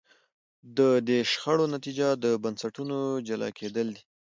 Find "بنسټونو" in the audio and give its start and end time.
2.43-2.97